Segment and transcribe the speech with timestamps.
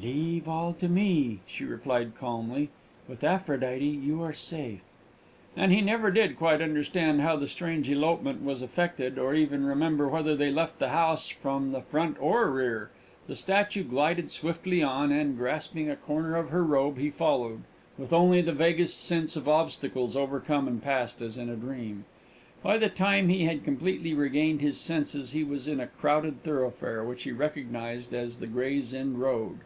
[0.00, 2.70] "Leave all to me," she replied calmly;
[3.06, 4.80] "with Aphrodite you are safe."
[5.56, 10.08] And he never did quite understand how that strange elopement was effected, or even remember
[10.08, 12.90] whether they left the house from the front or rear.
[13.28, 17.62] The statue glided swiftly on, and, grasping a corner of her robe, he followed,
[17.96, 22.06] with only the vaguest sense of obstacles overcome and passed as in a dream.
[22.60, 27.04] By the time he had completely regained his senses he was in a crowded thoroughfare,
[27.04, 29.58] which he recognised as the Gray's Inn Road.